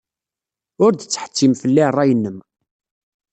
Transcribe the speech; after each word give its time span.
Ur 0.83 0.91
d-ttḥettim 0.93 1.53
fell-i 1.61 1.83
ṛṛay-nnem. 1.89 2.37